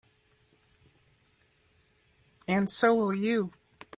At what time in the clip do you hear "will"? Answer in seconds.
2.95-3.13